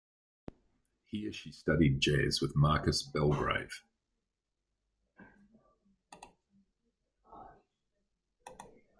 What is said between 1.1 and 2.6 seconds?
she studied jazz with